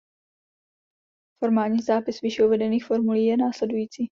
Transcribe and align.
Formální 1.43 1.81
zápis 1.81 2.21
výše 2.21 2.45
uvedených 2.45 2.85
formulí 2.85 3.25
je 3.25 3.37
následující. 3.37 4.09